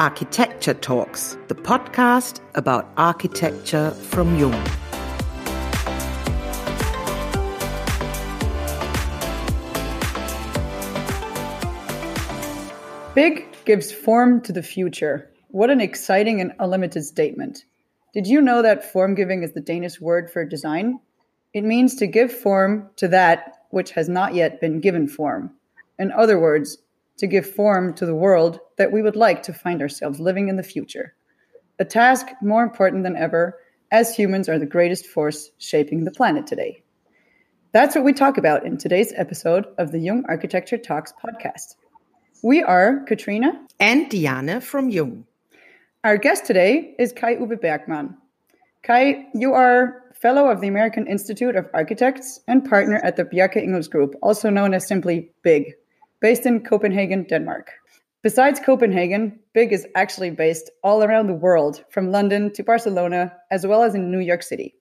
[0.00, 4.52] Architecture Talks, the podcast about architecture from Jung.
[13.14, 15.30] Big gives form to the future.
[15.48, 17.66] What an exciting and unlimited statement.
[18.14, 20.98] Did you know that form giving is the Danish word for design?
[21.52, 25.50] It means to give form to that which has not yet been given form.
[25.98, 26.78] In other words,
[27.20, 30.56] to give form to the world that we would like to find ourselves living in
[30.56, 31.14] the future.
[31.78, 33.58] A task more important than ever,
[33.92, 36.82] as humans are the greatest force shaping the planet today.
[37.72, 41.76] That's what we talk about in today's episode of the Jung Architecture Talks podcast.
[42.42, 45.26] We are Katrina and Diana from Jung.
[46.02, 48.16] Our guest today is Kai Uwe Bergmann.
[48.82, 53.62] Kai, you are fellow of the American Institute of Architects and partner at the Bjarke
[53.62, 55.74] Ingels Group, also known as simply BIG,
[56.20, 57.70] based in Copenhagen, Denmark.
[58.22, 63.66] Besides Copenhagen, BIG is actually based all around the world, from London to Barcelona, as
[63.66, 64.74] well as in New York City.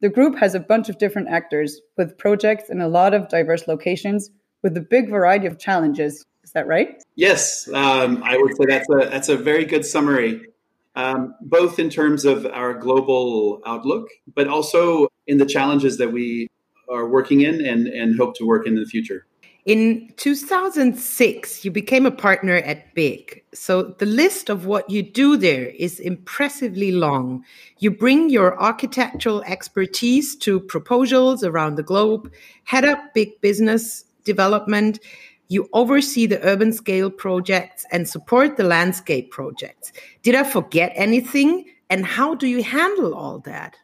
[0.00, 3.68] The group has a bunch of different actors with projects in a lot of diverse
[3.68, 4.30] locations
[4.62, 6.24] with a big variety of challenges.
[6.42, 7.02] Is that right?
[7.14, 10.46] Yes, um, I would say that's a that's a very good summary,
[10.94, 16.48] um, both in terms of our global outlook, but also in the challenges that we
[16.90, 19.26] are working in and, and hope to work in, in the future.
[19.68, 23.44] In 2006, you became a partner at Big.
[23.52, 27.44] So the list of what you do there is impressively long.
[27.78, 32.32] You bring your architectural expertise to proposals around the globe,
[32.64, 35.00] head up big business development,
[35.48, 39.92] you oversee the urban scale projects and support the landscape projects.
[40.22, 41.66] Did I forget anything?
[41.90, 43.76] And how do you handle all that?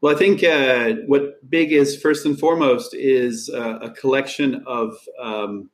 [0.00, 4.96] Well, I think uh, what Big is first and foremost is uh, a collection of
[5.20, 5.70] um,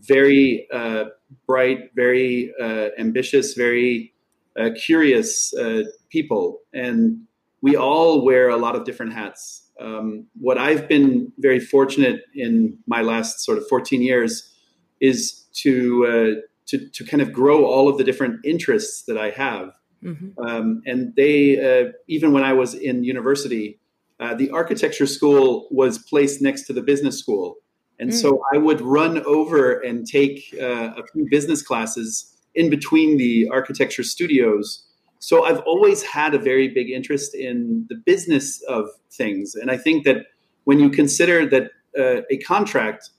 [0.00, 1.06] very uh,
[1.46, 4.12] bright, very uh, ambitious, very
[4.58, 7.22] uh, curious uh, people, and
[7.62, 9.62] we all wear a lot of different hats.
[9.80, 14.52] Um, what I've been very fortunate in my last sort of 14 years
[15.00, 19.72] is to to to kind of grow all of the different interests that I have
[20.04, 20.46] Mm-hmm.
[20.46, 23.80] Um, and they, uh, even when I was in university,
[24.20, 27.56] uh, the architecture school was placed next to the business school.
[27.98, 28.14] And mm.
[28.14, 33.48] so I would run over and take uh, a few business classes in between the
[33.50, 34.84] architecture studios.
[35.18, 39.54] So I've always had a very big interest in the business of things.
[39.54, 40.26] And I think that
[40.64, 43.10] when you consider that uh, a contract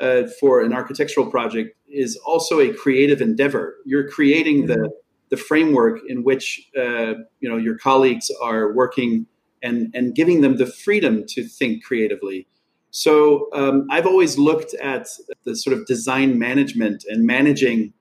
[0.00, 4.82] uh, for an architectural project is also a creative endeavor, you're creating mm-hmm.
[4.82, 4.90] the
[5.34, 9.26] the framework in which uh, you know your colleagues are working
[9.62, 12.46] and and giving them the freedom to think creatively.
[12.90, 15.08] So um, I've always looked at
[15.44, 17.92] the sort of design management and managing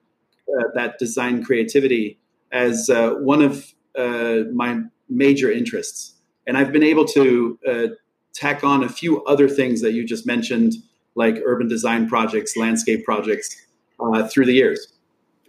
[0.48, 2.20] uh, that design creativity
[2.52, 6.16] as uh, one of uh, my major interests,
[6.46, 7.88] and I've been able to uh,
[8.34, 10.74] tack on a few other things that you just mentioned,
[11.16, 13.50] like urban design projects, landscape projects,
[14.00, 14.93] uh, through the years.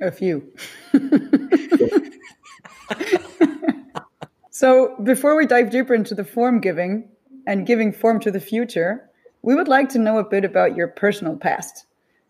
[0.00, 0.52] A few.
[4.50, 7.08] so, before we dive deeper into the form giving
[7.46, 9.08] and giving form to the future,
[9.42, 11.86] we would like to know a bit about your personal past.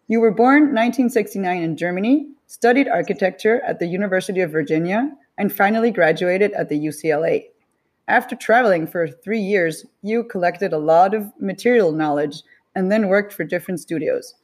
[0.09, 5.91] You were born 1969 in Germany, studied architecture at the University of Virginia, and finally
[5.91, 7.47] graduated at the UCLA.
[8.07, 12.43] After traveling for three years, you collected a lot of material knowledge
[12.75, 14.35] and then worked for different studios.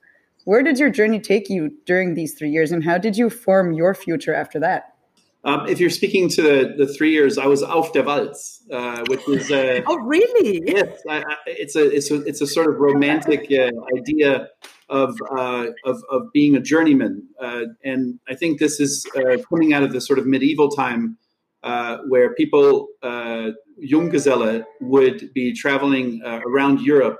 [0.45, 3.73] Where did your journey take you during these three years, and how did you form
[3.73, 4.95] your future after that?
[5.43, 9.05] Um, if you're speaking to the, the three years, I was auf der Walz, uh,
[9.09, 10.63] which is uh, oh really?
[10.67, 14.49] Yes, I, I, it's a it's a it's a sort of romantic uh, idea
[14.91, 19.73] of, uh, of of being a journeyman, uh, and I think this is uh, coming
[19.73, 21.17] out of the sort of medieval time
[22.09, 27.19] where people Junggeselle would be traveling around Europe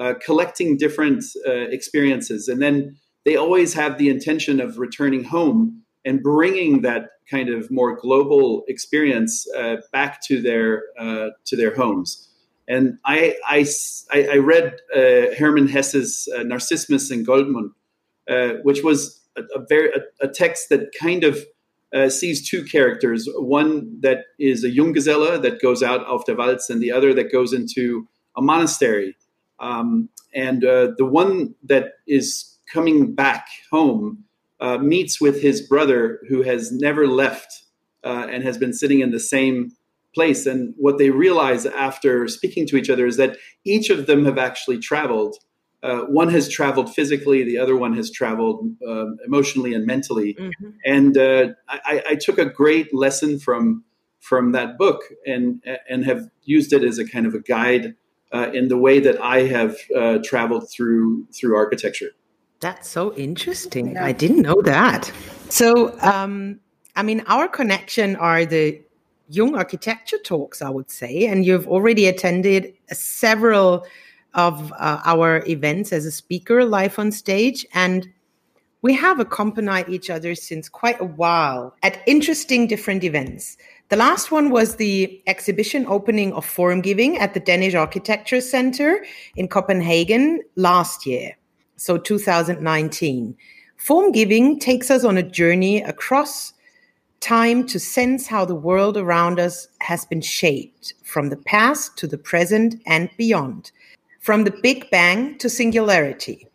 [0.00, 2.48] uh, collecting different uh, experiences.
[2.48, 2.96] And then
[3.26, 8.64] they always have the intention of returning home and bringing that kind of more global
[8.66, 12.28] experience uh, back to their uh, to their homes.
[12.66, 13.66] And I I,
[14.14, 17.72] I read uh, Hermann Hesse's Narzissmus and Goldmund,
[18.64, 21.44] which was a, a very a, a, text that kind of
[22.10, 26.80] sees two characters: one that is a Junggeselle that goes out auf der Walz, and
[26.80, 29.14] the other that goes into a monastery
[29.60, 34.24] um, and uh, the one that is coming back home
[34.60, 37.64] uh, meets with his brother who has never left
[38.04, 39.72] uh, and has been sitting in the same
[40.14, 40.46] place.
[40.46, 44.38] And what they realize after speaking to each other is that each of them have
[44.38, 45.36] actually traveled
[45.82, 50.34] uh, one has traveled physically, the other one has traveled um, emotionally and mentally.
[50.34, 50.70] Mm-hmm.
[50.84, 53.84] And uh, I, I, took a great lesson from
[54.18, 57.94] from that book and and have used it as a kind of a guide
[58.32, 62.10] uh, in the way that I have uh, traveled through through architecture.
[62.60, 63.92] That's so interesting.
[63.92, 64.04] Yeah.
[64.04, 65.10] I didn't know that.
[65.48, 66.60] So, um,
[66.94, 68.82] I mean, our connection are the
[69.28, 73.86] Jung architecture talks, I would say, and you've already attended several
[74.34, 77.64] of uh, our events as a speaker live on stage.
[77.72, 78.08] And
[78.82, 83.56] we have accompanied each other since quite a while at interesting different events.
[83.90, 89.04] The last one was the exhibition opening of Form Giving at the Danish Architecture Center
[89.34, 91.36] in Copenhagen last year,
[91.74, 93.36] so 2019.
[93.78, 96.52] Form Giving takes us on a journey across
[97.18, 102.06] time to sense how the world around us has been shaped from the past to
[102.06, 103.72] the present and beyond
[104.20, 106.46] from the Big Bang to singularity.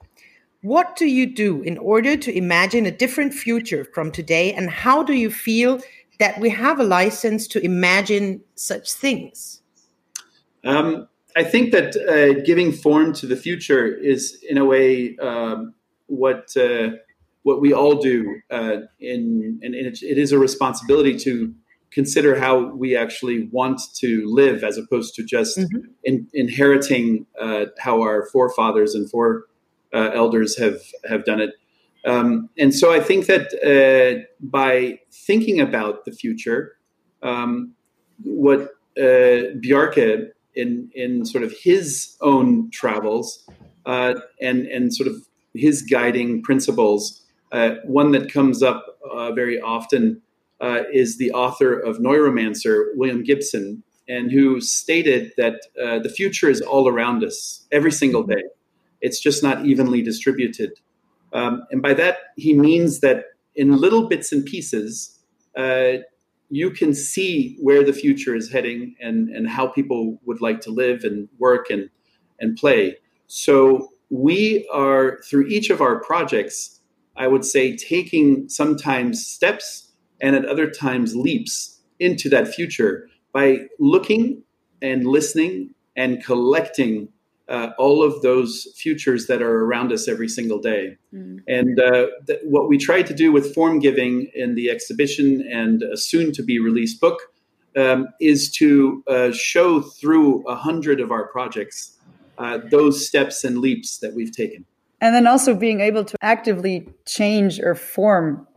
[0.61, 4.53] What do you do in order to imagine a different future from today?
[4.53, 5.81] And how do you feel
[6.19, 9.61] that we have a license to imagine such things?
[10.63, 15.73] Um, I think that uh, giving form to the future is, in a way, um,
[16.07, 16.91] what uh,
[17.43, 18.41] what we all do.
[18.49, 21.53] Uh, in, and it, it is a responsibility to
[21.91, 25.77] consider how we actually want to live as opposed to just mm-hmm.
[26.03, 29.45] in, inheriting uh, how our forefathers and fore
[29.93, 31.51] uh, elders have have done it.
[32.05, 36.77] Um, and so I think that uh, by thinking about the future,
[37.23, 37.73] um,
[38.23, 38.61] what
[38.97, 43.47] uh, Bjarke in in sort of his own travels
[43.85, 45.15] uh, and and sort of
[45.53, 48.85] his guiding principles, uh, one that comes up
[49.33, 50.21] very often
[50.61, 56.49] uh, is the author of Neuromancer, William Gibson, and who stated that uh, the future
[56.49, 58.43] is all around us every single day.
[59.01, 60.73] It's just not evenly distributed.
[61.33, 63.25] Um, and by that, he means that
[63.55, 65.19] in little bits and pieces,
[65.57, 65.93] uh,
[66.49, 70.71] you can see where the future is heading and, and how people would like to
[70.71, 71.89] live and work and,
[72.39, 72.97] and play.
[73.27, 76.79] So we are, through each of our projects,
[77.17, 79.91] I would say, taking sometimes steps
[80.21, 84.43] and at other times leaps into that future by looking
[84.81, 87.09] and listening and collecting
[87.47, 90.97] uh, all of those futures that are around us every single day.
[91.13, 91.39] Mm.
[91.47, 95.83] And uh, th- what we try to do with form giving in the exhibition and
[95.83, 97.19] a soon to be released book
[97.77, 101.97] um, is to uh, show through a hundred of our projects
[102.37, 104.65] uh, those steps and leaps that we've taken.
[105.01, 108.47] And then also being able to actively change or form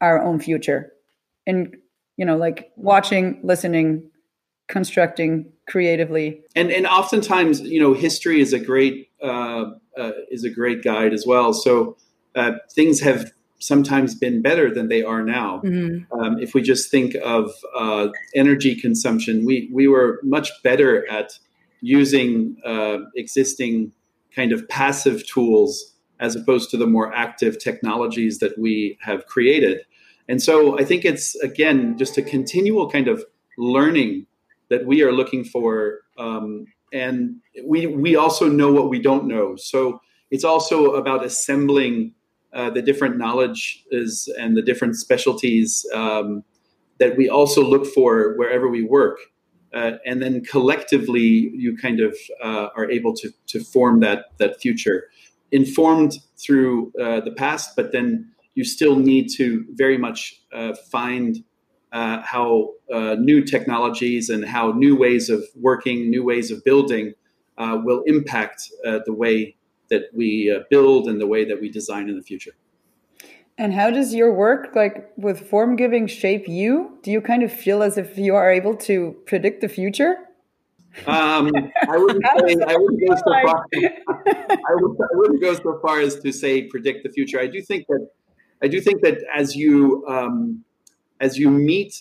[0.00, 0.92] our own future
[1.46, 1.76] and
[2.16, 4.10] you know like watching listening
[4.68, 6.42] constructing creatively.
[6.54, 9.66] And and oftentimes you know history is a great uh,
[9.96, 11.52] uh, is a great guide as well.
[11.52, 11.96] So
[12.34, 15.62] uh, things have sometimes been better than they are now.
[15.64, 16.20] Mm-hmm.
[16.20, 21.38] um, if we just think of uh, energy consumption we we were much better at
[21.80, 23.92] using uh, existing
[24.34, 29.80] kind of passive tools as opposed to the more active technologies that we have created.
[30.28, 33.24] And so I think it's, again, just a continual kind of
[33.58, 34.26] learning
[34.74, 36.00] that we are looking for.
[36.18, 39.54] Um, and we, we also know what we don't know.
[39.56, 40.00] So
[40.32, 42.12] it's also about assembling
[42.52, 46.42] uh, the different knowledges and the different specialties um,
[46.98, 49.18] that we also look for wherever we work.
[49.72, 54.60] Uh, and then collectively, you kind of uh, are able to, to form that, that
[54.60, 55.08] future,
[55.50, 61.44] informed through uh, the past, but then you still need to very much uh, find
[61.94, 67.14] uh, how uh, new technologies and how new ways of working, new ways of building
[67.56, 69.54] uh, will impact uh, the way
[69.90, 72.50] that we uh, build and the way that we design in the future.
[73.56, 76.98] And how does your work, like with form giving, shape you?
[77.04, 80.16] Do you kind of feel as if you are able to predict the future?
[81.06, 81.52] Um,
[81.88, 83.64] I wouldn't say I wouldn't go so far.
[83.72, 87.38] I, would, I wouldn't go so far as to say predict the future.
[87.38, 88.08] I do think that
[88.62, 90.64] I do think that as you um,
[91.24, 91.92] as you meet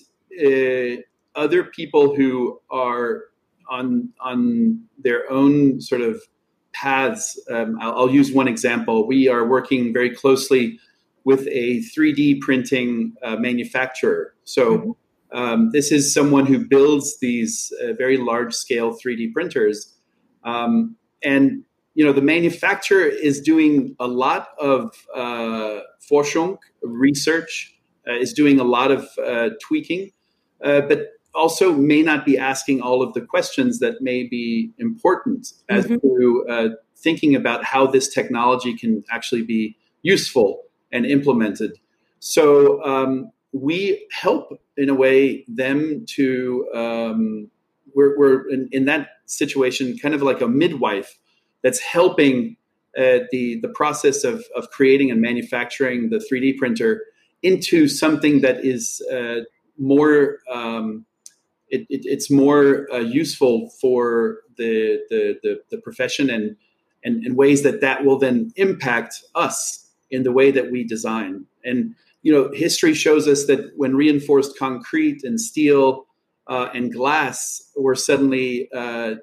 [0.45, 1.01] uh,
[1.43, 3.23] other people who are
[3.69, 4.35] on on
[5.05, 6.21] their own sort of
[6.73, 9.07] paths, um, I'll, I'll, use one example.
[9.07, 10.79] We are working very closely
[11.23, 14.35] with a 3D printing uh, manufacturer.
[14.43, 14.65] So.
[14.65, 14.91] Mm-hmm.
[15.35, 19.91] Um, this is someone who builds these uh, very large scale 3D printers.
[20.43, 21.63] Um, and
[21.95, 27.72] you know the manufacturer is doing a lot of uh, Forschung research,
[28.11, 30.11] is doing a lot of uh, tweaking,
[30.63, 35.53] uh, but also may not be asking all of the questions that may be important
[35.69, 35.95] as mm-hmm.
[36.07, 41.77] to uh, thinking about how this technology can actually be useful and implemented.
[42.19, 47.49] So um, we help in a way them to um,
[47.95, 51.17] we're, we're in, in, that situation kind of like a midwife
[51.61, 52.57] that's helping
[52.97, 57.03] uh, the the process of of creating and manufacturing the 3D printer
[57.43, 59.41] into something that is uh,
[59.77, 61.05] more um,
[61.69, 66.55] it, it, it's more uh, useful for the, the, the the profession and
[67.03, 71.45] and in ways that that will then impact us in the way that we design.
[71.65, 76.05] And you know history shows us that when reinforced concrete and steel
[76.47, 79.15] uh, and glass were suddenly uh,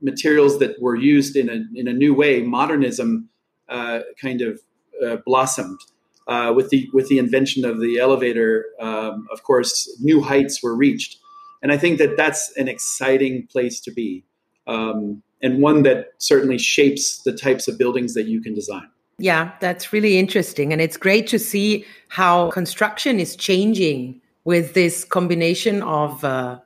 [0.00, 3.28] materials that were used in a in a new way modernism
[3.68, 4.60] uh, kind of
[5.04, 5.80] uh, blossomed
[6.26, 10.74] uh, with the with the invention of the elevator, um, of course, new heights were
[10.74, 11.18] reached,
[11.62, 14.24] and I think that that's an exciting place to be,
[14.66, 18.88] um, and one that certainly shapes the types of buildings that you can design.
[19.18, 25.04] Yeah, that's really interesting, and it's great to see how construction is changing with this
[25.04, 26.58] combination of uh,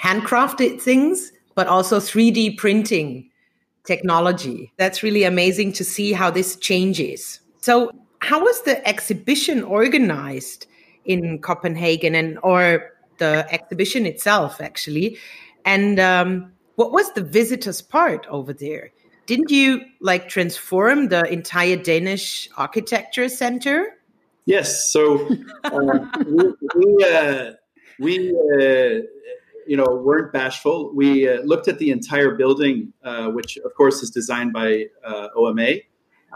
[0.00, 3.28] handcrafted things, but also 3D printing
[3.86, 4.72] technology.
[4.76, 7.40] That's really amazing to see how this changes.
[7.60, 10.66] So, how was the exhibition organized
[11.04, 15.18] in Copenhagen and or the exhibition itself actually?
[15.64, 18.92] And um, what was the visitors part over there?
[19.26, 23.96] Didn't you like transform the entire Danish architecture center?
[24.44, 24.90] Yes.
[24.92, 25.28] So
[25.64, 27.52] uh, we we, uh,
[27.98, 29.02] we uh,
[29.66, 30.94] you know weren't bashful.
[30.94, 35.28] We uh, looked at the entire building, uh, which of course is designed by uh,
[35.34, 35.72] OMA,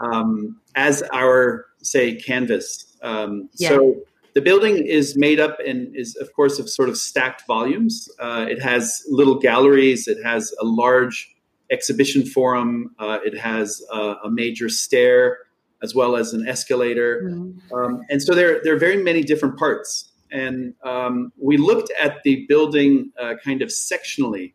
[0.01, 2.97] um, as our say canvas.
[3.01, 3.69] Um, yeah.
[3.69, 4.01] So
[4.33, 8.09] the building is made up and is of course of sort of stacked volumes.
[8.19, 10.07] Uh, it has little galleries.
[10.07, 11.33] It has a large
[11.69, 12.95] exhibition forum.
[12.99, 15.39] Uh, it has a major stair
[15.83, 17.23] as well as an escalator.
[17.23, 17.75] Mm-hmm.
[17.75, 22.23] Um, and so there, there are very many different parts and um, we looked at
[22.23, 24.53] the building uh, kind of sectionally.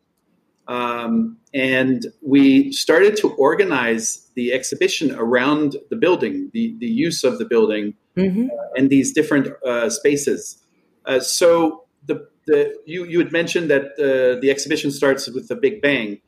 [0.67, 7.37] Um, and we started to organize the exhibition around the building, the, the use of
[7.39, 8.45] the building, mm-hmm.
[8.45, 10.61] uh, and these different uh, spaces.
[11.05, 15.55] Uh, so the, the you, you had mentioned that uh, the exhibition starts with the
[15.55, 16.19] Big Bang.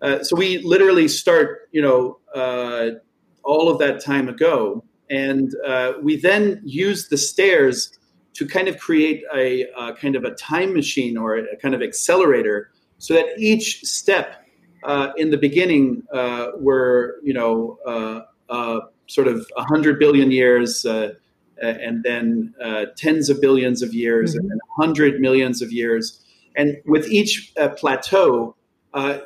[0.00, 2.18] Uh, so we literally start, you know,
[3.42, 5.52] all of that time ago, and
[6.00, 7.98] we then use the stairs
[8.34, 11.82] to kind of create a, a, kind of a time machine or a kind of
[11.82, 12.70] accelerator
[13.00, 14.46] so that each step
[14.84, 20.86] uh, in the beginning uh, were you know uh, uh sort of 100 billion years
[20.86, 21.10] uh,
[21.60, 24.40] and then uh, tens of billions of years mm-hmm.
[24.40, 26.24] and then 100 millions of years
[26.56, 28.54] and with each plateau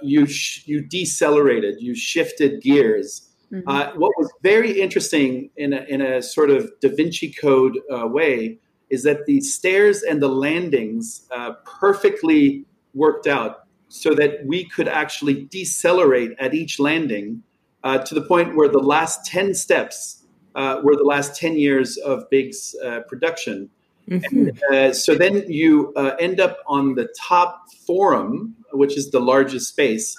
[0.00, 4.00] you sh- you decelerated you shifted gears mm-hmm.
[4.00, 8.59] what was very interesting in a, in a sort of Da Vinci Code way
[8.90, 12.64] is that the stairs and the landings uh, perfectly
[12.95, 17.43] worked out so that we could actually decelerate at each landing
[17.85, 20.25] uh, to the point where the last 10 steps
[20.55, 23.69] uh, were the last 10 years of Big's uh, production.
[24.09, 24.49] Mm-hmm.
[24.49, 29.21] And, uh, so then you uh, end up on the top forum, which is the
[29.21, 30.17] largest space.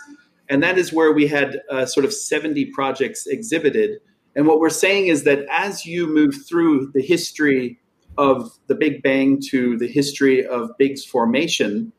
[0.50, 4.00] And that is where we had sort of 70 projects exhibited.
[4.36, 7.80] And what we're saying is that as you move through the history
[8.18, 11.92] of the Big Bang to the history of Big's formation,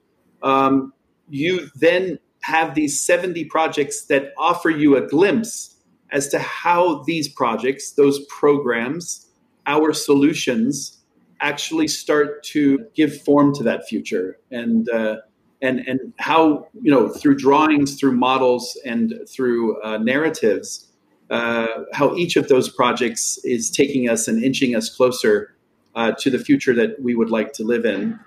[0.43, 0.93] um,
[1.29, 5.77] you then have these 70 projects that offer you a glimpse
[6.13, 9.27] as to how these projects, those programs,
[9.67, 10.99] our solutions
[11.41, 15.17] actually start to give form to that future and uh,
[15.61, 20.87] and and how you know through drawings through models and through uh, narratives
[21.31, 25.55] uh, how each of those projects is taking us and inching us closer
[25.95, 28.19] uh, to the future that we would like to live in.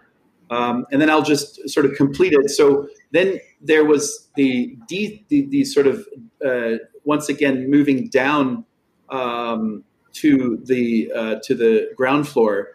[0.49, 2.49] Um, and then I'll just sort of complete it.
[2.49, 6.07] So then there was the the, the sort of
[6.45, 8.65] uh, once again moving down
[9.09, 12.69] um, to the uh, to the ground floor,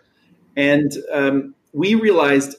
[0.57, 2.57] and um, we realized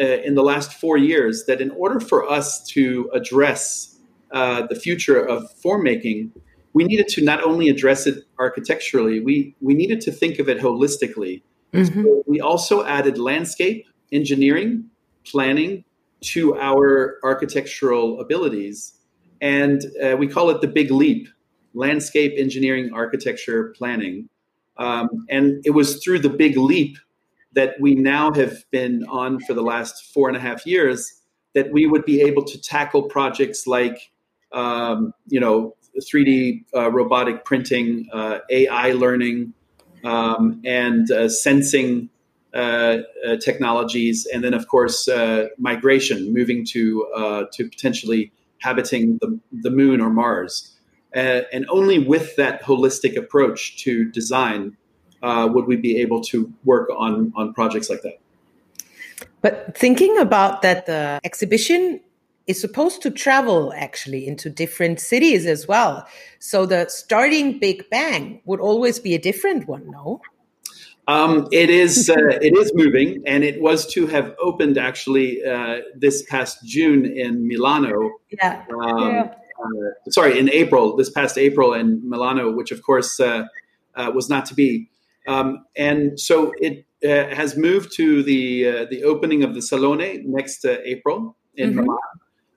[0.00, 3.98] uh, in the last four years that in order for us to address
[4.30, 6.32] uh, the future of form making,
[6.72, 10.58] we needed to not only address it architecturally, we we needed to think of it
[10.58, 11.42] holistically.
[11.72, 12.02] Mm-hmm.
[12.02, 14.90] So we also added landscape engineering,
[15.24, 15.84] planning
[16.22, 18.92] to our architectural abilities.
[19.40, 21.28] And uh, we call it the big leap
[21.74, 24.28] landscape engineering, architecture, planning.
[24.76, 26.98] Um, and it was through the big leap
[27.54, 31.12] that we now have been on for the last four and a half years
[31.54, 34.10] that we would be able to tackle projects like,
[34.52, 39.52] um, you know, 3D uh, robotic printing, uh, AI learning,
[40.04, 42.08] um, and uh, sensing
[42.54, 47.06] Uh, uh, technologies, and then of course uh, migration, moving to
[47.50, 50.76] to potentially habiting the, the moon or Mars.
[51.14, 54.76] and only with that holistic approach to design
[55.22, 58.18] would we be able to work on on projects like that.
[59.40, 62.00] But thinking about that, the exhibition
[62.46, 66.06] is supposed to travel actually into different cities as well.
[66.38, 70.20] So the starting Big Bang would always be a different one, no?
[71.08, 75.78] Um, it is uh, it is moving, and it was to have opened actually uh,
[75.96, 78.12] this past June in Milano.
[78.30, 78.64] Yeah.
[78.80, 79.34] Um, yeah.
[79.62, 83.44] Uh, sorry, in April, this past April in Milano, which of course uh,
[83.94, 84.88] uh, was not to be.
[85.28, 90.64] Um, and so it uh, has moved to the the opening of the Salone next
[90.64, 91.80] April in mm-hmm.
[91.80, 91.98] Milan.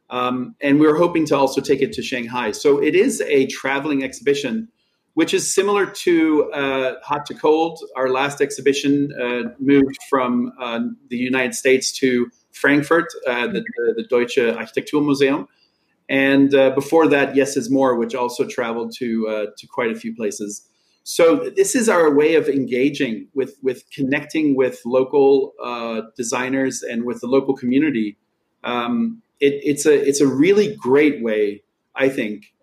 [0.10, 2.52] Um, and we're hoping to also take it to Shanghai.
[2.52, 4.68] So it is a traveling exhibition,
[5.16, 7.80] which is similar to uh, Hot to Cold.
[7.96, 13.64] Our last exhibition uh, moved from uh, the United States to Frankfurt, uh, the,
[13.96, 15.48] the, Deutsche Architekturmuseum.
[16.10, 19.96] And uh, before that, Yes is More, which also traveled to, uh, to quite a
[19.96, 20.68] few places.
[21.04, 25.54] So this is our way of engaging with, with connecting with local
[26.18, 28.18] designers and with the local community.
[28.66, 31.62] Um, it, it's a it's a really great way,
[31.94, 32.54] I think,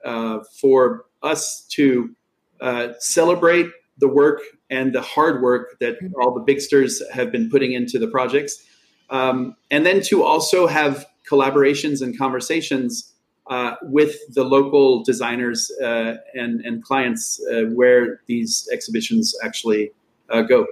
[0.60, 2.16] for us to
[2.62, 3.66] uh, celebrate
[3.98, 4.40] the work
[4.70, 6.12] and the hard work that mm-hmm.
[6.20, 8.64] all the bigsters have been putting into the projects,
[9.10, 13.12] um, and then to also have collaborations and conversations
[13.50, 19.90] uh, with the local designers uh, and and clients uh, where these exhibitions actually
[20.30, 20.66] uh, go.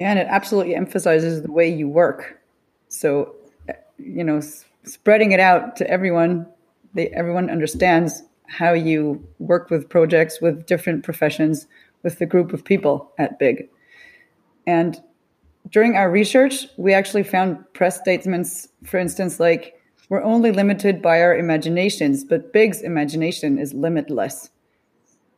[0.00, 2.40] Yeah, and it absolutely emphasizes the way you work.
[2.88, 3.34] So,
[3.98, 4.40] you know,
[4.82, 6.46] spreading it out to everyone.
[6.94, 11.66] They, everyone understands how you work with projects with different professions
[12.02, 13.68] with the group of people at Big.
[14.66, 15.00] And
[15.70, 21.22] during our research, we actually found press statements, for instance, like, we're only limited by
[21.22, 24.50] our imaginations, but Big's imagination is limitless.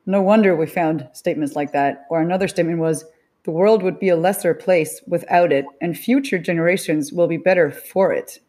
[0.06, 2.06] No wonder we found statements like that.
[2.10, 3.04] Or another statement was,
[3.44, 7.70] the world would be a lesser place without it, and future generations will be better
[7.70, 8.40] for it.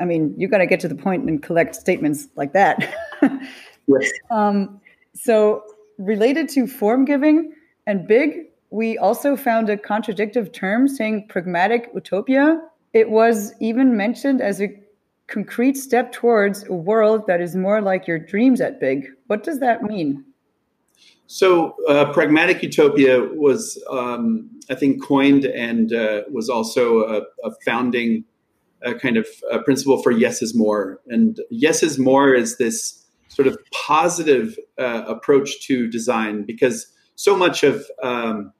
[0.00, 2.92] I mean, you got to get to the point and collect statements like that.
[3.86, 4.10] yes.
[4.30, 4.80] Um,
[5.14, 5.62] so,
[5.98, 7.52] related to form giving
[7.86, 12.60] and big, we also found a contradictive term saying pragmatic utopia.
[12.92, 14.68] It was even mentioned as a
[15.26, 19.08] concrete step towards a world that is more like your dreams at big.
[19.26, 20.24] What does that mean?
[21.26, 27.52] So, uh, pragmatic utopia was, um, I think, coined and uh, was also a, a
[27.64, 28.24] founding
[28.84, 31.00] a kind of a principle for yes is more.
[31.08, 33.01] And yes is more is this
[33.32, 38.52] sort of positive uh, approach to design because so much of um,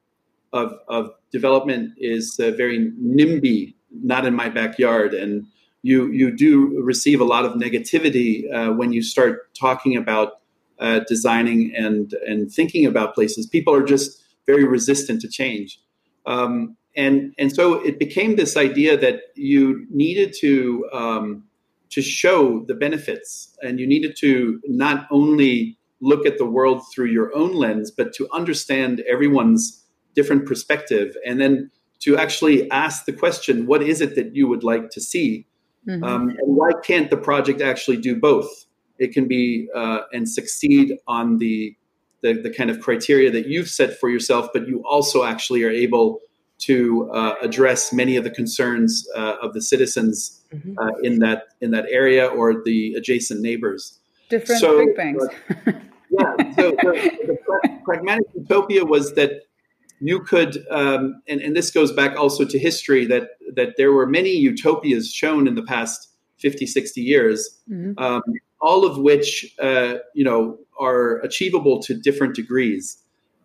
[0.53, 5.47] of, of development is uh, very NIMBY, not in my backyard, and
[5.83, 10.41] you you do receive a lot of negativity uh, when you start talking about
[10.79, 13.47] uh, designing and and thinking about places.
[13.47, 15.79] People are just very resistant to change.
[16.27, 21.45] Um, and and so it became this idea that you needed to um,
[21.93, 27.07] to show the benefits, and you needed to not only look at the world through
[27.07, 33.13] your own lens, but to understand everyone's different perspective, and then to actually ask the
[33.13, 35.47] question, what is it that you would like to see,
[35.89, 36.03] mm-hmm.
[36.03, 38.51] um, and why can't the project actually do both?
[38.99, 41.77] It can be uh, and succeed on the,
[42.23, 45.71] the the kind of criteria that you've set for yourself, but you also actually are
[45.71, 46.21] able
[46.63, 50.79] to uh, address many of the concerns uh, of the citizens mm-hmm.
[50.79, 53.99] uh, in that in that area or the adjacent neighbors.
[54.29, 55.23] Different so, big bangs.
[55.67, 56.55] yeah.
[56.55, 59.43] So the, the, pragmatic utopia was that
[60.01, 64.07] you could, um, and, and this goes back also to history, that that there were
[64.07, 67.99] many utopias shown in the past 50, 60 years, mm-hmm.
[68.03, 68.23] um,
[68.61, 73.02] all of which uh, you know are achievable to different degrees.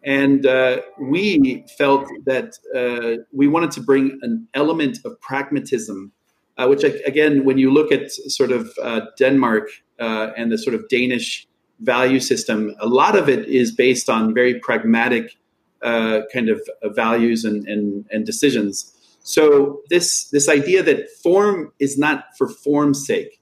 [0.07, 6.13] And uh, we felt that uh, we wanted to bring an element of pragmatism,
[6.57, 9.67] uh, which, again, when you look at sort of uh, Denmark
[9.99, 11.45] uh, and the sort of Danish
[11.81, 15.35] value system, a lot of it is based on very pragmatic
[15.81, 16.61] uh, kind of
[16.95, 18.93] values and, and, and decisions.
[19.23, 23.41] So this this idea that form is not for form's sake.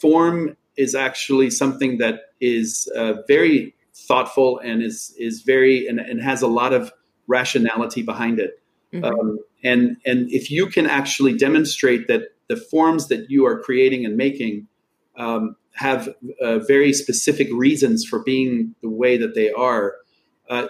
[0.00, 2.90] form is actually something that is
[3.28, 6.92] very thoughtful and is is very and, and has a lot of
[7.26, 8.62] rationality behind it.
[8.92, 9.04] Mm-hmm.
[9.04, 14.04] Um, and and if you can actually demonstrate that the forms that you are creating
[14.04, 14.68] and making
[15.16, 16.08] um, have
[16.40, 19.96] uh, very specific reasons for being the way that they are,
[20.48, 20.68] uh,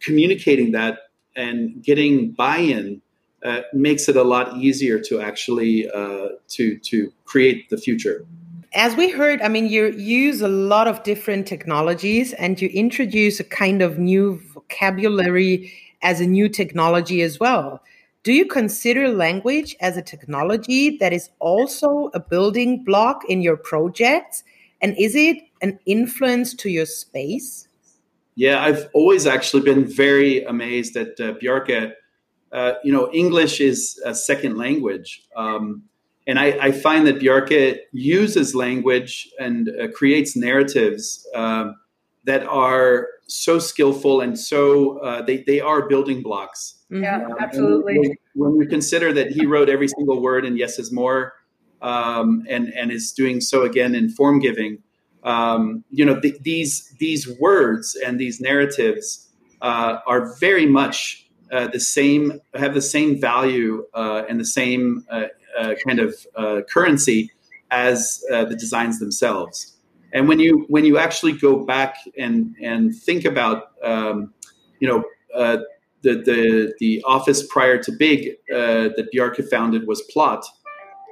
[0.00, 0.98] communicating that
[1.36, 3.00] and getting buy-in
[3.44, 8.24] uh, makes it a lot easier to actually uh, to to create the future.
[8.74, 13.40] As we heard, I mean, you use a lot of different technologies, and you introduce
[13.40, 17.82] a kind of new vocabulary as a new technology as well.
[18.24, 23.56] Do you consider language as a technology that is also a building block in your
[23.56, 24.44] projects?
[24.82, 27.68] And is it an influence to your space?
[28.34, 31.94] Yeah, I've always actually been very amazed at uh, Bjarke.
[32.52, 35.22] Uh, you know, English is a second language.
[35.34, 35.84] Um,
[36.28, 41.74] and I, I, find that Bjarke uses language and uh, creates narratives um,
[42.24, 46.84] that are so skillful and so uh, they, they are building blocks.
[46.90, 47.98] Yeah, um, absolutely.
[47.98, 51.32] When, when, we consider that he wrote every single word in Yes is More
[51.80, 54.82] um, and, and is doing so again in form giving,
[55.24, 59.30] um, you know, th- these, these words and these narratives
[59.62, 65.04] uh, are very much uh, the same, have the same value uh, and the same
[65.10, 65.24] uh,
[65.58, 66.14] uh, kind of
[66.68, 67.30] currency
[67.70, 69.74] as the designs themselves.
[70.12, 74.32] And when you when you actually go back and and think about um,
[74.80, 75.64] you know the
[76.02, 80.44] the the office prior to Big that Bjarke founded was Plot,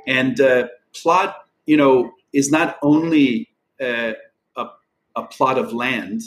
[0.06, 0.40] and
[0.94, 4.14] Plot you know is not only a
[4.56, 6.22] a plot of land,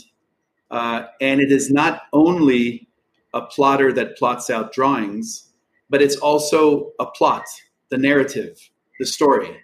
[0.71, 2.88] and it is not only
[3.33, 5.49] a plotter that plots out drawings,
[5.89, 7.45] but it's also a plot,
[7.89, 9.57] the narrative, the story.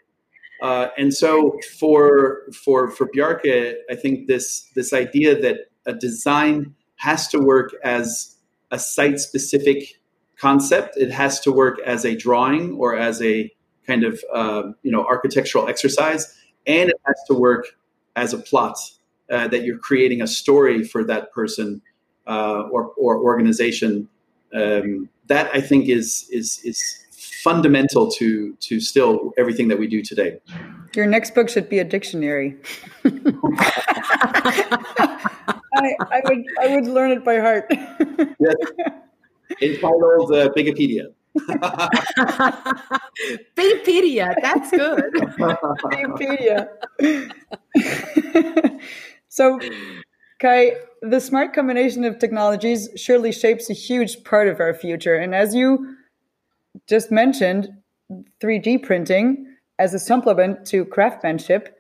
[0.61, 6.73] Uh, and so for for for Bjarke, I think this this idea that a design
[6.97, 8.37] has to work as
[8.71, 9.99] a site specific
[10.37, 10.97] concept.
[10.97, 13.51] It has to work as a drawing or as a
[13.85, 16.33] kind of uh, you know architectural exercise,
[16.65, 17.65] and it has to work
[18.15, 18.77] as a plot
[19.29, 21.81] uh, that you're creating a story for that person
[22.27, 24.07] uh, or or organization.
[24.53, 27.05] Um, that I think is is is
[27.45, 30.39] fundamental to to still everything that we do today.
[30.95, 32.57] Your next book should be a dictionary.
[35.77, 37.65] I, I, would I would learn it by heart.
[38.39, 38.55] yes.
[39.61, 41.13] Entitled uh, Bigopedia.
[43.55, 45.03] Bigopedia, that's good.
[45.93, 46.69] Bigopedia.
[49.27, 49.59] so,
[50.45, 55.15] Kai, the smart combination of technologies surely shapes a huge part of our future.
[55.15, 55.95] And as you
[56.87, 57.69] just mentioned
[58.41, 59.47] 3D printing
[59.79, 61.75] as a supplement to craftsmanship.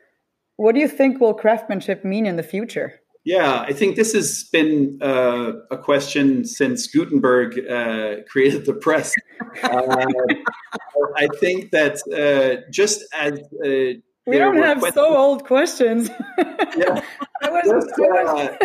[0.57, 2.99] What do you think will craftsmanship mean in the future?
[3.23, 9.13] Yeah, I think this has been uh, a question since Gutenberg uh, created the press.
[9.63, 10.05] Uh,
[11.17, 16.09] I think that uh, just as uh, we don't have questions, so old questions.
[16.77, 17.01] yeah,
[17.65, 18.57] just, uh,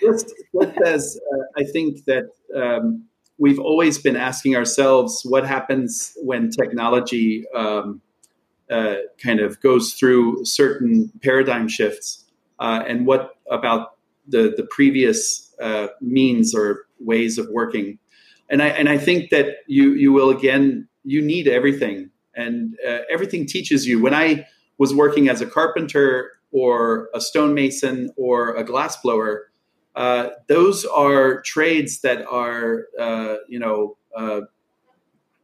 [0.00, 1.20] just, just, as
[1.56, 3.04] I think that um,
[3.38, 8.00] we've always been asking ourselves what happens when technology um,
[8.70, 12.24] uh, kind of goes through certain paradigm shifts,
[12.58, 17.98] uh, and what about the the previous uh, means or ways of working.
[18.48, 22.98] And I and I think that you you will again you need everything, and uh,
[23.10, 24.00] everything teaches you.
[24.00, 24.46] When I
[24.78, 29.44] was working as a carpenter or a stonemason or a glassblower,
[29.94, 34.42] uh, those are trades that are, uh, you know, uh,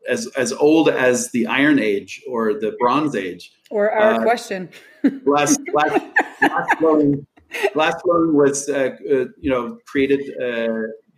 [0.08, 3.52] as as old as the Iron Age or the Bronze Age.
[3.70, 4.70] Or our uh, question.
[5.24, 6.00] glass, glass,
[6.40, 7.26] glass blowing,
[7.74, 10.20] glass blowing was, uh, you know, created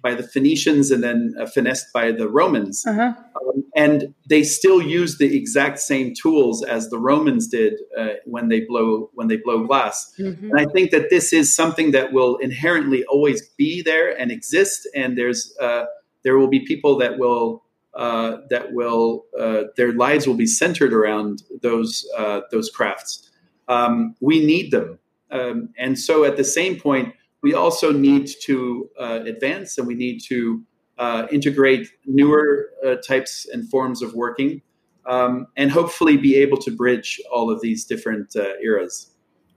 [0.03, 2.85] by the Phoenicians and then uh, finessed by the Romans.
[2.87, 3.13] Uh-huh.
[3.41, 8.49] Um, and they still use the exact same tools as the Romans did uh, when
[8.49, 10.13] they blow when they blow glass.
[10.19, 10.51] Mm-hmm.
[10.51, 14.89] And I think that this is something that will inherently always be there and exist.
[14.95, 15.85] And there's uh,
[16.25, 17.63] there will be people that will
[17.95, 23.31] uh, that will uh, their lives will be centered around those uh, those crafts.
[23.69, 24.99] Um, we need them.
[25.31, 29.95] Um, and so at the same point, we also need to uh, advance and we
[29.95, 30.63] need to
[30.99, 34.61] uh, integrate newer uh, types and forms of working
[35.07, 39.11] um, and hopefully be able to bridge all of these different uh, eras.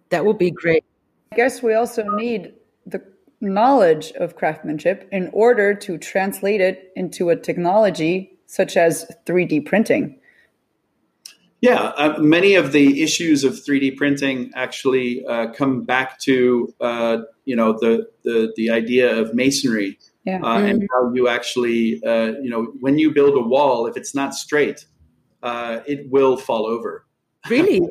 [0.09, 0.83] That will be great.
[1.31, 2.53] I guess we also need
[2.85, 3.01] the
[3.41, 10.19] knowledge of craftsmanship in order to translate it into a technology such as 3D printing.
[11.63, 17.19] Yeah, uh, many of the issues of 3D printing actually uh, come back to uh,
[17.45, 20.39] you know the, the the idea of masonry yeah.
[20.39, 20.65] mm-hmm.
[20.65, 24.33] and how you actually uh, you know when you build a wall, if it's not
[24.33, 24.85] straight,
[25.41, 27.05] uh, it will fall over.
[27.49, 27.79] Really?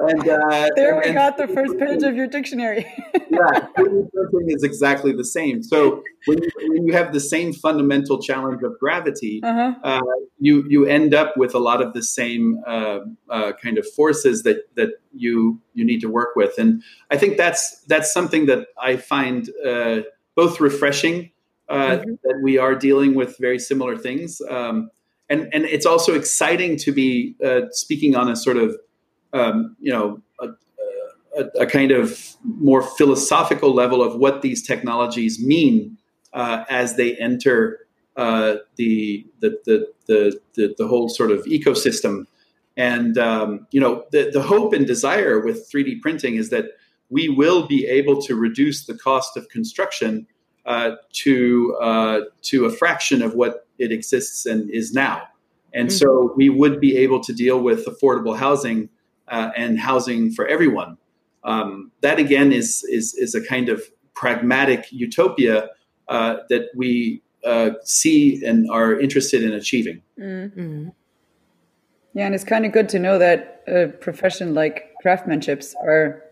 [0.00, 2.86] and uh, there we and, got the first page of your dictionary.
[3.30, 5.62] yeah, printing is exactly the same.
[5.62, 9.74] So when you, when you have the same fundamental challenge of gravity, uh-huh.
[9.82, 10.00] uh,
[10.38, 14.42] you you end up with a lot of the same uh, uh, kind of forces
[14.42, 16.58] that that you you need to work with.
[16.58, 20.00] And I think that's that's something that I find uh,
[20.34, 21.30] both refreshing
[21.68, 22.10] uh, mm-hmm.
[22.22, 24.40] that we are dealing with very similar things.
[24.48, 24.90] Um,
[25.28, 28.76] and, and it's also exciting to be uh, speaking on a sort of
[29.36, 30.48] um, you know, a,
[31.38, 35.98] a, a, kind of more philosophical level of what these technologies mean
[36.32, 42.24] uh, as they enter uh, the, the, the, the, the, the, whole sort of ecosystem.
[42.76, 46.66] And, um, you know, the, the hope and desire with 3D printing is that
[47.10, 50.26] we will be able to reduce the cost of construction
[50.64, 55.22] uh, to, uh, to a fraction of what it exists and is now.
[55.74, 55.96] And mm-hmm.
[55.96, 58.88] so we would be able to deal with affordable housing
[59.28, 60.98] uh, and housing for everyone.
[61.44, 63.82] Um, that again is, is, is a kind of
[64.14, 65.68] pragmatic utopia
[66.08, 70.02] uh, that we uh, see and are interested in achieving.
[70.18, 70.88] Mm-hmm.
[72.14, 76.22] Yeah, and it's kind of good to know that a profession like craftsmanships are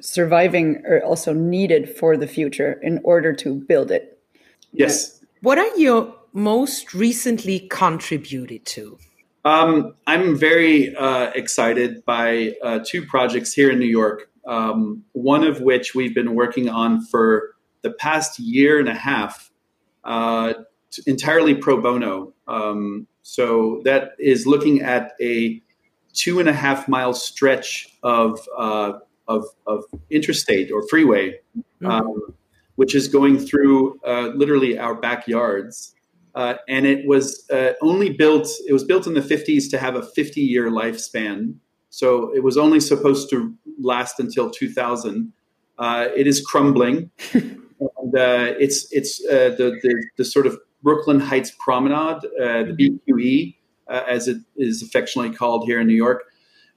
[0.00, 4.18] surviving or also needed for the future in order to build it.
[4.72, 5.24] Yes.
[5.40, 8.98] What are you most recently contributed to?
[9.44, 14.30] Um, I'm very uh, excited by uh, two projects here in New York.
[14.46, 19.50] Um, one of which we've been working on for the past year and a half,
[20.04, 20.54] uh,
[21.06, 22.32] entirely pro bono.
[22.48, 25.60] Um, so that is looking at a
[26.12, 31.86] two and a half mile stretch of uh, of, of, interstate or freeway, mm-hmm.
[31.86, 32.34] Um,
[32.74, 35.94] which is going through uh, literally our backyards.
[36.34, 39.94] Uh, and it was uh, only built it was built in the 50s to have
[39.94, 41.56] a 50 year lifespan.
[41.90, 45.32] So it was only supposed to last until 2000
[45.78, 47.10] uh, it is crumbling.
[47.98, 52.76] And uh, it's it's uh, the, the, the sort of brooklyn heights promenade uh, the
[52.78, 53.12] mm-hmm.
[53.12, 53.56] bqe
[53.88, 56.22] as it is affectionately called here in new york.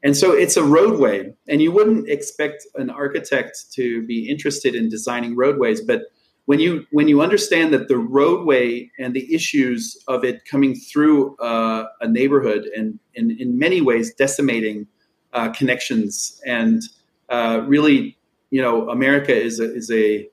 [0.01, 4.89] And so it's a roadway and you wouldn't expect an architect to be interested in
[4.89, 6.01] designing roadways but
[6.45, 11.36] when you when you understand that the roadway and the issues of it coming through
[11.38, 14.86] uh, a neighborhood and, in many ways decimating
[15.34, 16.84] uh, connections and
[17.29, 18.17] uh, really
[18.51, 20.29] you know America is a, is a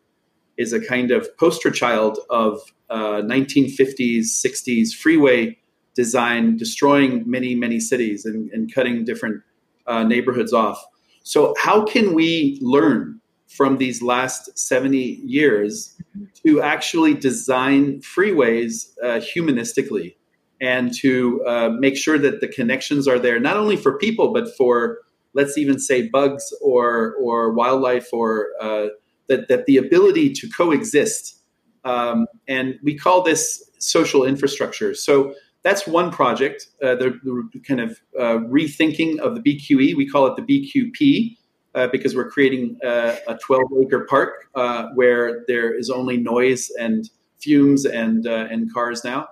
[0.59, 5.57] is a kind of poster child of 1950s uh, 60s freeway
[5.94, 9.42] design destroying many many cities and, and cutting different
[9.87, 10.85] uh, neighborhoods off.
[11.22, 13.20] So how can we learn
[13.57, 15.97] from these last 70 years
[16.45, 20.15] to actually design freeways uh, humanistically
[20.61, 24.49] and to uh, make sure that the connections are there, not only for people, but
[24.57, 24.99] for,
[25.35, 28.87] let's even say, bugs or, or wildlife, or uh,
[29.29, 31.38] that, that the ability to coexist.
[31.85, 34.95] Um, and we call this social infrastructure.
[34.95, 37.19] So that's one project, uh, the,
[37.53, 39.97] the, kind of uh, rethinking of the BQE.
[39.97, 41.37] We call it the BQP
[41.74, 46.70] uh, because we're creating uh, a 12 acre park uh, where there is only noise
[46.78, 49.28] and fumes and uh, and cars now.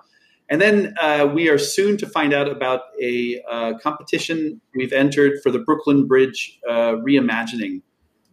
[0.49, 5.41] And then uh, we are soon to find out about a uh, competition we've entered
[5.41, 7.81] for the Brooklyn Bridge reimagining,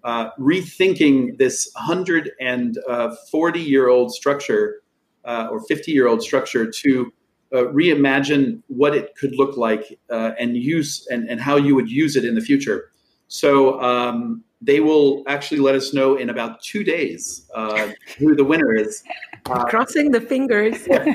[0.05, 4.83] rethinking this 140 year old structure
[5.25, 7.13] or 50 year old structure to
[7.53, 12.25] reimagine what it could look like and use and, and how you would use it
[12.25, 12.91] in the future.
[13.29, 18.45] So um, they will actually let us know in about two days uh, who the
[18.45, 19.05] winner is.
[19.47, 20.87] Uh, Crossing the fingers.
[20.89, 21.15] yeah,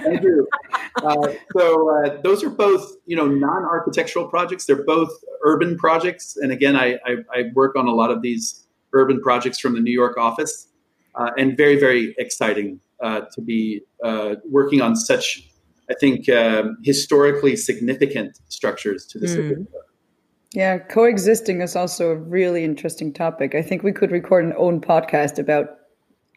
[1.04, 4.66] uh, so uh, those are both, you know, non-architectural projects.
[4.66, 5.12] They're both
[5.44, 9.60] urban projects, and again, I, I, I work on a lot of these urban projects
[9.60, 10.68] from the New York office,
[11.16, 13.82] uh, and very, very exciting uh, to be
[14.50, 15.50] working on such,
[15.90, 19.56] I think, um, historically significant structures to the city.
[19.56, 19.68] Mm.
[20.54, 23.56] Yeah, coexisting is also a really interesting topic.
[23.56, 25.78] I think we could record an own podcast about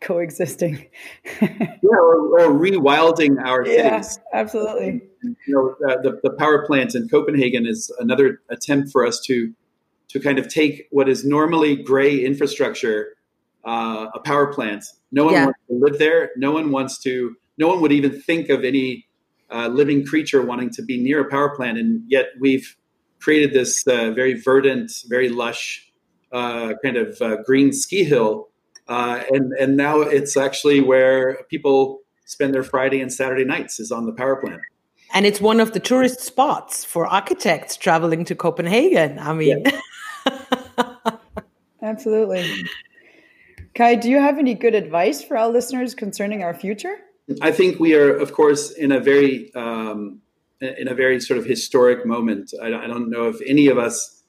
[0.00, 0.86] coexisting.
[1.42, 4.18] yeah, or, or, rewilding our yeah, cities.
[4.32, 5.02] absolutely.
[5.22, 9.52] You know, uh, the, the power plant in Copenhagen is another attempt for us to
[10.08, 13.16] to kind of take what is normally gray infrastructure,
[13.64, 14.84] uh, a power plant.
[15.10, 15.44] No one yeah.
[15.46, 16.30] wants to live there.
[16.36, 17.36] No one wants to.
[17.58, 19.06] No one would even think of any
[19.50, 22.76] uh, living creature wanting to be near a power plant, and yet we've
[23.20, 25.92] created this uh, very verdant, very lush
[26.32, 28.48] uh, kind of uh, green ski hill,
[28.88, 33.92] uh, and and now it's actually where people spend their Friday and Saturday nights is
[33.92, 34.60] on the power plant.
[35.14, 39.18] and it's one of the tourist spots for architects traveling to Copenhagen.
[39.18, 39.80] I mean, yeah.
[41.82, 42.44] absolutely.
[43.74, 46.96] Kai, do you have any good advice for our listeners concerning our future?
[47.42, 50.20] I think we are, of course, in a very um,
[50.60, 52.52] in a very sort of historic moment.
[52.62, 54.22] I, I don't know if any of us,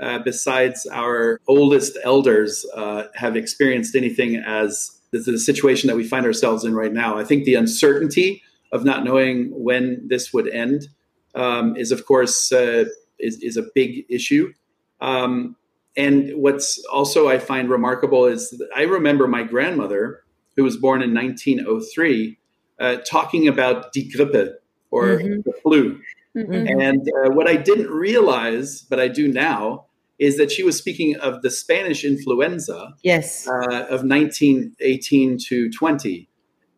[0.00, 6.04] uh, besides our oldest elders, uh, have experienced anything as the, the situation that we
[6.04, 7.18] find ourselves in right now.
[7.18, 10.88] I think the uncertainty of not knowing when this would end
[11.34, 12.84] um, is, of course, uh,
[13.18, 14.52] is, is a big issue.
[15.00, 15.56] Um,
[15.96, 20.22] and what's also I find remarkable is I remember my grandmother,
[20.56, 22.38] who was born in 1903,
[22.78, 24.54] uh, talking about die Grippe
[24.90, 25.40] or mm-hmm.
[25.44, 26.00] the flu.
[26.36, 26.80] Mm-hmm.
[26.80, 29.86] And uh, what I didn't realize, but I do now,
[30.18, 33.48] is that she was speaking of the Spanish influenza yes.
[33.48, 36.28] Uh, of 1918 to 20.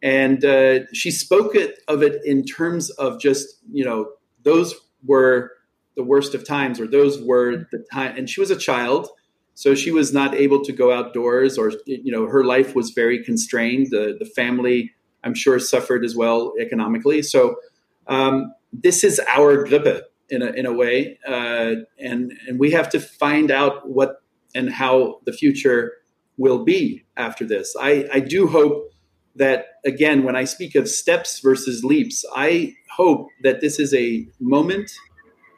[0.03, 4.11] And uh, she spoke it, of it in terms of just, you know,
[4.45, 5.53] those were
[5.97, 8.17] the worst of times, or those were the time.
[8.17, 9.09] And she was a child,
[9.55, 13.23] so she was not able to go outdoors, or, you know, her life was very
[13.23, 13.89] constrained.
[13.91, 17.23] The, the family, I'm sure, suffered as well economically.
[17.23, 17.57] So
[18.07, 22.89] um, this is our grippe in a, in a way, uh, and and we have
[22.91, 24.23] to find out what
[24.55, 25.93] and how the future
[26.37, 27.75] will be after this.
[27.79, 28.91] I, I do hope
[29.37, 34.27] that again, when I speak of steps versus leaps, I hope that this is a
[34.41, 34.91] moment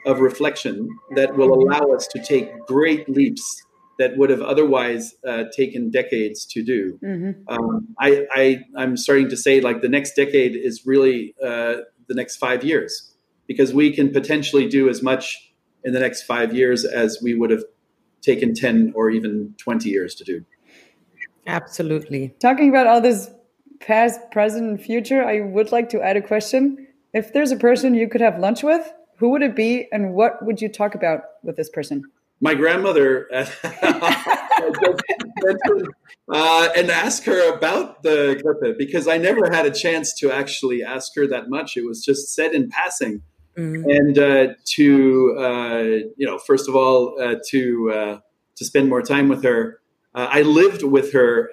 [0.06, 3.62] of reflection that will allow us to take great leaps
[3.98, 6.98] that would have otherwise uh, taken decades to do.
[7.02, 7.48] Mm-hmm.
[7.48, 11.76] Um, I, I, am starting to say like the next decade is really uh,
[12.08, 13.14] the next five years
[13.46, 15.52] because we can potentially do as much
[15.84, 17.64] in the next five years as we would have
[18.22, 20.44] taken 10 or even 20 years to do.
[21.46, 22.34] Absolutely.
[22.40, 23.30] Talking about all this
[23.80, 26.86] past, present, and future, I would like to add a question.
[27.12, 30.44] If there's a person you could have lunch with, who would it be and what
[30.44, 32.02] would you talk about with this person?
[32.40, 33.28] My grandmother.
[36.28, 40.82] uh, and ask her about the grippe because I never had a chance to actually
[40.82, 41.76] ask her that much.
[41.76, 43.22] It was just said in passing.
[43.56, 43.88] Mm-hmm.
[43.88, 45.82] And uh, to uh,
[46.16, 48.18] you know, first of all, uh, to uh,
[48.56, 49.80] to spend more time with her.
[50.14, 51.50] Uh, I lived with her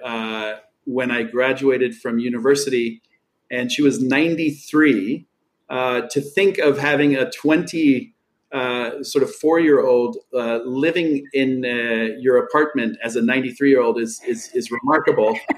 [0.84, 3.02] when I graduated from university,
[3.50, 5.26] and she was 93.
[5.70, 8.14] to think of having a 20
[8.52, 13.70] uh, sort of four year old uh, living in uh, your apartment as a 93
[13.70, 15.38] year old is, is, is remarkable.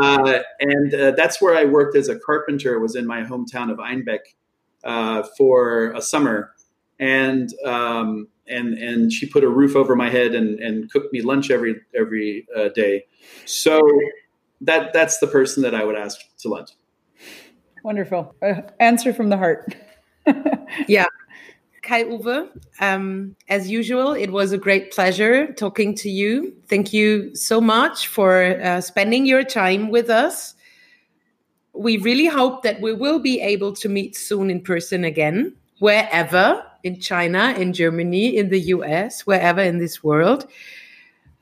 [0.00, 3.78] Uh, and uh, that's where I worked as a carpenter, was in my hometown of
[3.78, 4.20] Einbeck
[5.36, 6.52] for a summer.
[7.00, 11.20] And, um, and, and she put a roof over my head and, and cooked me
[11.20, 13.06] lunch every, every day.
[13.44, 13.82] So
[14.60, 16.70] that, that's the person that I would ask to lunch.
[17.82, 18.36] Wonderful.
[18.78, 19.74] answer from the heart.
[20.86, 21.06] yeah.
[21.82, 22.48] Kai Uwe,
[22.80, 26.54] um, as usual, it was a great pleasure talking to you.
[26.68, 30.54] Thank you so much for uh, spending your time with us.
[31.72, 36.64] We really hope that we will be able to meet soon in person again, wherever
[36.84, 40.46] in China, in Germany, in the US, wherever in this world.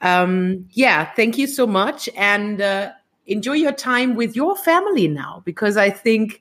[0.01, 2.09] Um, yeah, thank you so much.
[2.17, 2.93] And uh,
[3.27, 6.41] enjoy your time with your family now, because I think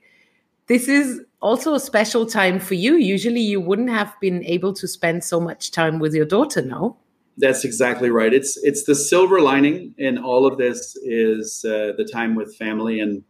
[0.67, 2.95] this is also a special time for you.
[2.95, 6.97] Usually you wouldn't have been able to spend so much time with your daughter, no?
[7.37, 8.33] That's exactly right.
[8.33, 12.99] It's it's the silver lining in all of this is uh, the time with family,
[12.99, 13.23] and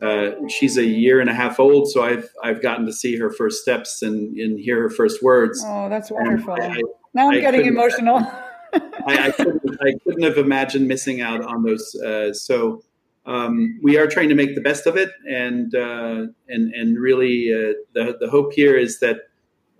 [0.00, 3.30] uh, she's a year and a half old, so I've I've gotten to see her
[3.30, 5.62] first steps and, and hear her first words.
[5.64, 6.54] Oh, that's wonderful!
[6.54, 6.82] I,
[7.14, 8.18] now I'm I getting emotional.
[8.74, 11.94] I, I, couldn't, I couldn't have imagined missing out on those.
[11.94, 12.82] Uh, so
[13.24, 17.52] um, we are trying to make the best of it, and uh, and and really
[17.52, 19.16] uh, the the hope here is that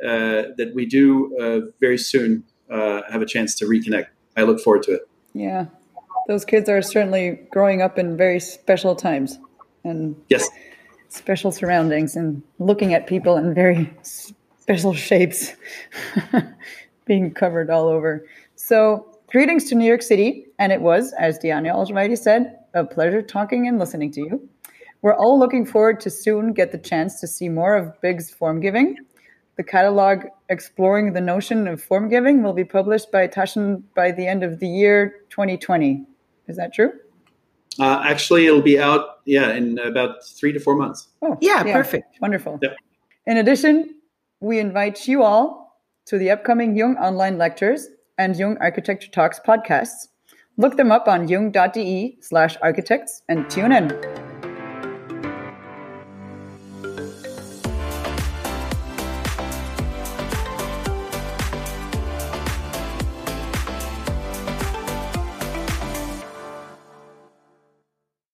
[0.02, 4.06] uh, that we do uh, very soon uh, have a chance to reconnect.
[4.36, 5.08] I look forward to it.
[5.34, 5.66] Yeah,
[6.28, 9.40] those kids are certainly growing up in very special times,
[9.82, 10.48] and yes,
[11.08, 15.52] special surroundings, and looking at people in very special shapes,
[17.06, 18.24] being covered all over.
[18.54, 19.08] So.
[19.28, 23.68] Greetings to New York City, and it was, as Diana already said, a pleasure talking
[23.68, 24.48] and listening to you.
[25.02, 28.60] We're all looking forward to soon get the chance to see more of Big's form
[28.60, 28.96] giving.
[29.56, 34.26] The catalog exploring the notion of form giving will be published by Taschen by the
[34.26, 36.06] end of the year 2020.
[36.46, 36.92] Is that true?
[37.78, 41.08] Uh, actually, it'll be out, yeah, in about three to four months.
[41.22, 41.72] Oh, yeah, yeah.
[41.72, 42.20] perfect.
[42.20, 42.58] Wonderful.
[42.62, 42.76] Yep.
[43.26, 43.94] In addition,
[44.40, 50.08] we invite you all to the upcoming Jung Online Lectures and Jung Architecture Talks podcasts
[50.56, 54.31] Look them up on jung.de slash architects and tune in.